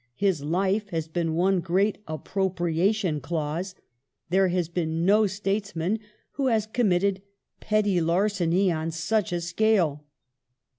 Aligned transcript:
His 0.15 0.41
life 0.41 0.89
has 0.89 1.07
been 1.07 1.35
one 1.35 1.59
great 1.59 1.99
appropriation 2.07 3.19
clause... 3.21 3.75
there 4.31 4.47
has 4.47 4.67
been 4.67 5.05
no 5.05 5.27
statesman 5.27 5.99
who 6.31 6.47
has 6.47 6.65
committed 6.65 7.21
petty 7.59 8.01
larceny 8.01 8.71
on 8.71 8.89
such 8.89 9.31
a 9.31 9.39
scale." 9.41 10.05